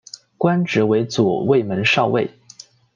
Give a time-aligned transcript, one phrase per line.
[0.35, 2.27] 官职为左卫门少尉。